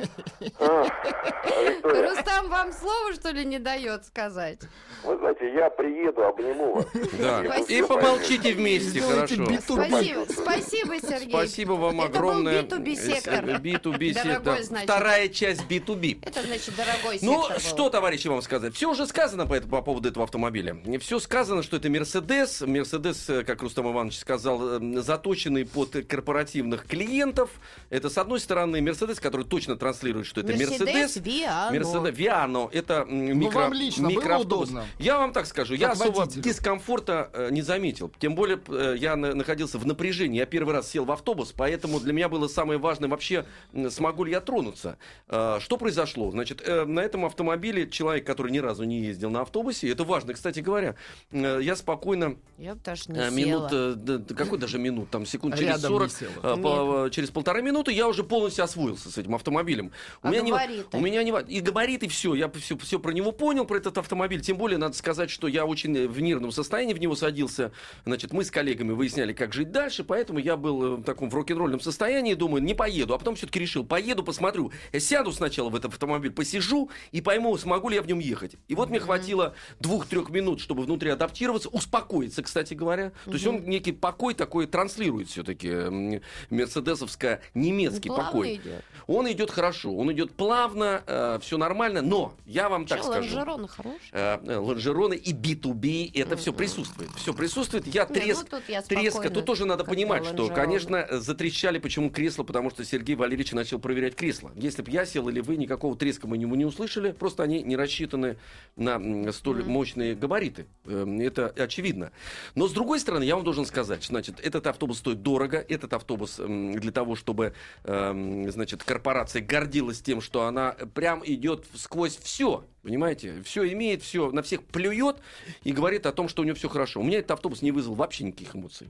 Рустам 1.84 2.50
вам 2.50 2.72
слово, 2.74 3.14
что 3.14 3.30
ли, 3.32 3.46
не 3.46 3.60
дает 3.60 4.06
сказать? 4.06 4.60
вы 5.06 5.18
знаете, 5.18 5.54
я 5.54 5.69
приеду, 5.70 6.24
обниму 6.24 6.74
вас. 6.76 6.86
Да. 7.20 7.44
И 7.68 7.82
помолчите 7.82 8.54
вместе, 8.54 9.02
хорошо. 9.02 9.46
Спасибо, 9.62 10.26
спасибо, 10.30 11.00
Сергей. 11.00 11.30
Спасибо 11.30 11.74
вам 11.74 12.02
Это 12.02 12.18
огромное. 12.18 12.64
был 12.64 12.78
B2B 12.78 12.96
сектор. 12.96 13.46
Э, 13.50 13.58
B2B 13.58 14.14
сектор. 14.14 14.60
Вторая 14.84 15.28
часть 15.30 15.64
B2B. 15.70 16.20
Это 16.26 16.42
значит 16.44 16.76
дорогой 16.76 17.20
Ну, 17.22 17.42
сектор 17.42 17.58
был. 17.58 17.60
что, 17.64 17.90
товарищи, 17.90 18.28
вам 18.28 18.42
сказать? 18.42 18.74
Все 18.76 18.90
уже 18.90 19.06
сказано 19.08 19.46
по, 19.46 19.54
этому- 19.56 19.72
по 19.72 19.82
поводу 19.82 20.10
этого 20.10 20.24
автомобиля. 20.26 20.78
Все 21.00 21.20
сказано, 21.20 21.64
что 21.64 21.78
это 21.78 21.90
Мерседес. 21.90 22.62
Мерседес, 22.62 23.30
э, 23.30 23.44
как 23.44 23.62
Рустам 23.62 23.92
Иванович 23.92 24.20
сказал, 24.20 24.80
э, 24.80 25.02
заточенный 25.02 25.66
под 25.66 25.96
корпоративных 26.08 26.86
клиентов. 26.88 27.50
Это, 27.90 28.10
с 28.10 28.18
одной 28.18 28.40
стороны, 28.40 28.82
Мерседес, 28.82 29.20
который 29.20 29.46
точно 29.46 29.76
транслирует, 29.76 30.26
что 30.26 30.42
это 30.42 30.54
Мерседес. 30.56 31.18
Виано. 31.18 31.72
Мерседес 31.78 32.18
Виано 32.18 32.70
это 32.72 33.06
м, 33.08 33.38
микро, 33.40 33.60
вам 33.60 33.74
лично 33.74 34.08
было 34.10 34.18
микроавтобус. 34.18 34.70
удобно? 34.70 34.86
Я 35.00 35.18
вам 35.18 35.34
так 35.34 35.46
скажу, 35.46 35.59
я 35.68 35.88
Как 35.89 35.96
особо 36.01 36.18
водителю? 36.20 36.44
дискомфорта 36.44 37.30
э, 37.34 37.50
не 37.51 37.62
заметил. 37.62 38.12
Тем 38.20 38.36
более 38.36 38.60
э, 38.68 38.96
я 38.98 39.16
на- 39.16 39.34
находился 39.34 39.78
в 39.78 39.86
напряжении. 39.86 40.38
Я 40.39 40.46
первый 40.46 40.74
раз 40.74 40.89
сел 40.89 41.06
в 41.06 41.12
автобус, 41.12 41.54
поэтому 41.56 42.00
для 42.00 42.13
меня 42.13 42.30
было 42.30 42.48
самое 42.48 42.80
важное 42.80 43.10
вообще, 43.10 43.46
м, 43.74 43.89
смогу 43.92 44.24
ли 44.24 44.32
я 44.32 44.42
тронуться. 44.42 44.98
Э, 45.28 45.58
что 45.60 45.78
произошло? 45.78 46.32
Значит, 46.32 46.62
э, 46.66 46.86
на 46.86 47.00
этом 47.01 47.25
автомобиле 47.25 47.89
человек, 47.89 48.25
который 48.25 48.51
ни 48.51 48.60
разу 48.60 48.84
не 48.84 49.01
ездил 49.01 49.30
на 49.30 49.42
автобусе, 49.42 49.89
это 49.92 50.04
важно, 50.04 50.34
кстати 50.34 50.60
говоря, 50.60 50.96
э, 51.32 51.60
я 51.62 51.75
спокойно 51.75 52.38
Я 52.58 52.75
бы 52.75 52.82
даже 52.84 53.04
не 53.12 53.18
э, 53.20 53.30
села. 53.30 53.36
минут, 53.36 53.70
э, 53.72 53.94
да, 53.98 54.18
да 54.18 54.36
какой 54.36 54.58
даже 54.60 54.78
минут, 54.80 55.10
там 55.10 55.25
секунд 55.25 55.56
через 55.56 55.68
Рядом 55.70 55.92
40, 55.92 56.08
не 56.10 56.13
села. 56.16 56.32
э, 56.58 56.62
по- 56.62 57.06
э, 57.08 57.10
через 57.10 57.30
полторы 57.32 57.62
минуты 57.62 57.92
я 57.92 58.08
уже 58.08 58.24
полностью 58.24 58.63
освоился 58.63 59.12
с 59.12 59.18
этим 59.18 59.36
автомобилем. 59.36 59.92
У 60.24 60.28
А 60.28 60.32
меня 60.32 60.42
не- 60.42 60.51
у 60.51 61.00
меня 61.00 61.24
не 61.24 61.30
и 61.48 61.60
габариты 61.62 62.08
все, 62.08 62.34
я 62.34 62.50
все, 62.50 62.78
все 62.78 63.00
про 63.00 63.12
него 63.12 63.32
понял 63.32 63.66
про 63.66 63.78
этот 63.78 63.98
автомобиль. 63.98 64.42
Тем 64.42 64.58
более 64.58 64.78
надо 64.78 64.96
сказать, 64.96 65.30
что 65.30 65.48
я 65.50 65.65
очень 65.65 65.96
э, 65.98 66.08
в 66.08 66.20
нервном 66.20 66.51
состоянии 66.51 66.94
в 66.94 67.00
него 67.00 67.15
садился. 67.15 67.72
Значит, 68.06 68.34
мы 68.34 68.44
с 68.44 68.51
коллегами 68.51 68.91
выясняли, 68.91 69.34
как 69.34 69.53
жить 69.53 69.72
дальше, 69.72 70.03
поэтому 70.03 70.39
я 70.39 70.58
был 70.58 70.84
э, 70.84 70.96
в 70.98 71.03
таком 71.03 71.29
в 71.29 71.36
рок-н-ролльном 71.36 71.79
состоянии, 71.79 72.34
думаю, 72.34 72.63
не 72.63 72.74
поеду. 72.74 73.13
А 73.13 73.18
потом 73.18 73.36
все-таки 73.36 73.60
решил, 73.60 73.86
поеду, 73.86 74.24
посмотрю. 74.24 74.72
Я 74.94 75.00
сяду 75.00 75.32
сначала 75.32 75.70
в 75.70 75.75
этот 75.75 75.94
автомобиль, 75.94 76.32
посижу 76.32 76.89
и 77.12 77.22
пойму, 77.22 77.58
смогу 77.58 77.89
ли 77.89 77.96
я 77.96 78.01
в 78.01 78.08
нем 78.08 78.20
ехать. 78.20 78.56
И 78.68 78.75
вот 78.75 78.89
мне 78.89 79.00
хватило 79.00 79.56
двух-трех 79.79 80.29
минут, 80.29 80.62
чтобы 80.62 80.84
внутри 80.84 81.10
адаптироваться, 81.10 81.70
успокоиться, 81.70 82.44
кстати 82.44 82.74
говоря. 82.74 83.12
То 83.25 83.32
есть 83.32 83.48
он 83.48 83.63
некий 83.65 83.91
покой 83.91 84.34
такой 84.34 84.68
транслирует 84.68 85.29
все-таки 85.29 86.22
мерседесовско 86.50 87.41
немецкий 87.53 88.10
покой. 88.10 88.56
идет. 88.56 88.84
Он 89.08 89.29
идет 89.32 89.51
хорошо, 89.51 89.96
он 89.96 90.12
идет 90.12 90.32
плавно, 90.32 91.39
все 91.41 91.58
нормально, 91.58 92.01
но 92.01 92.34
я 92.46 92.70
вам 92.70 92.86
так 92.86 93.03
скажу. 93.03 93.20
лонжероны 93.22 93.68
хорошие? 93.68 94.10
э, 94.12 94.39
э, 94.46 94.58
лонжероны 94.58 95.13
и 95.30 95.34
B2B, 95.34 96.12
это 96.20 96.36
все 96.38 96.52
присутствует. 96.52 97.10
Все 97.16 97.34
присутствует. 97.34 97.86
Я 97.88 98.06
треск, 98.06 98.48
ну 98.52 98.58
тут 98.58 98.70
я 98.70 98.82
треска. 98.82 99.30
Тут 99.30 99.46
тоже 99.46 99.66
надо 99.66 99.84
понимать, 99.84 100.26
что, 100.26 100.50
конечно, 100.50 101.06
затрещали, 101.20 101.78
почему 101.78 102.10
кресло, 102.10 102.44
потому 102.44 102.70
что 102.70 102.84
Сергей 102.84 103.16
Валерьевич 103.16 103.52
начал 103.52 103.80
проверять 103.80 104.16
кресло. 104.16 104.52
Если 104.56 104.82
бы 104.82 104.92
я 104.92 105.06
сел 105.06 105.30
или 105.30 105.40
вы, 105.40 105.58
никакого 105.58 105.96
треска 105.96 106.28
мы 106.28 106.38
не, 106.38 106.46
не 106.46 106.66
услышали, 106.66 107.12
просто 107.12 107.44
они 107.44 107.62
не 107.62 107.76
рассчитаны 107.76 108.38
на 108.76 109.32
столь 109.32 109.64
мощные 109.64 110.16
габариты. 110.16 110.66
Э, 110.86 111.06
Это 111.22 111.48
очевидно. 111.48 112.12
Но 112.56 112.68
с 112.68 112.72
другой 112.72 113.00
стороны, 113.00 113.24
я 113.24 113.36
вам 113.36 113.44
должен 113.44 113.66
сказать, 113.66 114.04
что, 114.04 114.14
значит, 114.14 114.40
этот 114.40 114.66
автобус 114.68 114.98
стоит 114.98 115.22
дорого, 115.22 115.64
этот 115.68 115.94
автобус 115.94 116.38
для 116.38 116.92
того, 116.92 117.16
чтобы, 117.16 117.54
эм, 117.84 118.50
значит, 118.52 118.84
корпорация 118.84 119.42
гордилась 119.42 120.02
тем, 120.02 120.22
что 120.22 120.46
она 120.46 120.76
прям 120.94 121.22
идет 121.26 121.66
сквозь 121.76 122.18
все, 122.18 122.66
понимаете, 122.89 123.43
все 123.43 123.72
имеет, 123.74 124.01
все 124.01 124.31
на 124.31 124.41
всех 124.41 124.63
плюет 124.63 125.17
и 125.63 125.72
говорит 125.72 126.08
о 126.08 126.12
том, 126.12 126.27
что 126.27 126.41
у 126.41 126.46
нее 126.46 126.55
все 126.55 126.69
хорошо. 126.69 127.00
У 127.00 127.03
меня 127.03 127.19
этот 127.19 127.31
автобус 127.31 127.62
не 127.62 127.72
вызвал 127.72 127.93
вообще 127.93 128.24
никаких 128.24 128.55
эмоций. 128.55 128.89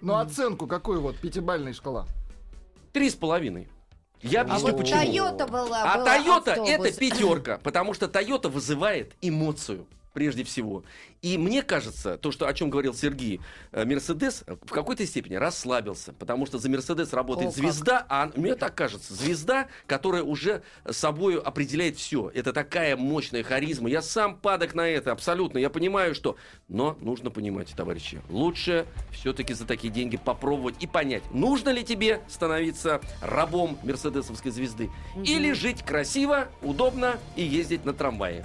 Ну, 0.00 0.14
оценку 0.16 0.68
какую 0.68 1.00
вот? 1.00 1.16
Пятибальная 1.16 1.72
шкала. 1.72 2.06
Три 2.92 3.10
с 3.10 3.14
половиной. 3.16 3.66
Я 4.22 4.42
А 4.42 4.44
объясню 4.44 4.68
вот 4.70 4.78
почему. 4.78 5.00
Тойота 5.00 5.46
была, 5.48 5.82
А 5.82 5.96
была 5.96 6.04
Тойота 6.04 6.52
автобус. 6.52 6.70
это 6.70 6.92
пятерка, 6.92 7.58
потому 7.58 7.92
что 7.92 8.06
Тойота 8.06 8.48
вызывает 8.48 9.16
эмоцию 9.20 9.84
прежде 10.14 10.44
всего. 10.44 10.84
И 11.20 11.36
мне 11.36 11.62
кажется, 11.62 12.16
то, 12.16 12.32
что, 12.32 12.46
о 12.46 12.54
чем 12.54 12.70
говорил 12.70 12.94
Сергей, 12.94 13.40
э, 13.72 13.84
Мерседес 13.84 14.44
в 14.46 14.70
какой-то 14.70 15.04
степени 15.04 15.34
расслабился, 15.34 16.14
потому 16.14 16.46
что 16.46 16.58
за 16.58 16.70
Мерседес 16.70 17.12
работает 17.12 17.50
О, 17.50 17.52
как. 17.52 17.60
звезда, 17.60 18.06
а 18.08 18.30
мне 18.36 18.54
так 18.54 18.74
кажется, 18.74 19.12
звезда, 19.12 19.68
которая 19.86 20.22
уже 20.22 20.62
собой 20.88 21.38
определяет 21.38 21.96
все. 21.98 22.30
Это 22.32 22.52
такая 22.52 22.96
мощная 22.96 23.42
харизма. 23.42 23.90
Я 23.90 24.00
сам 24.00 24.36
падок 24.36 24.74
на 24.74 24.88
это, 24.88 25.12
абсолютно. 25.12 25.58
Я 25.58 25.68
понимаю, 25.68 26.14
что... 26.14 26.36
Но 26.68 26.96
нужно 27.00 27.30
понимать, 27.30 27.74
товарищи, 27.76 28.22
лучше 28.30 28.86
все-таки 29.12 29.52
за 29.52 29.66
такие 29.66 29.92
деньги 29.92 30.16
попробовать 30.16 30.76
и 30.80 30.86
понять, 30.86 31.22
нужно 31.32 31.70
ли 31.70 31.84
тебе 31.84 32.20
становиться 32.28 33.00
рабом 33.20 33.78
мерседесовской 33.82 34.50
звезды 34.50 34.90
или 35.24 35.52
жить 35.52 35.82
красиво, 35.82 36.48
удобно 36.62 37.18
и 37.36 37.42
ездить 37.42 37.84
на 37.84 37.92
трамвае. 37.92 38.44